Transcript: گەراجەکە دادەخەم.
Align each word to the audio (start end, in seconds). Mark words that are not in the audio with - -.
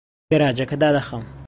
گەراجەکە 0.31 0.75
دادەخەم. 0.83 1.23